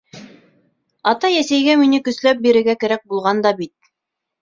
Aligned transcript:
Атай-әсәйгә 1.11 1.77
мине 1.83 2.01
көсләп 2.09 2.43
бирергә 2.49 2.79
кәрәк 2.85 3.09
булған 3.15 3.49
да 3.49 3.57
бит. 3.65 3.79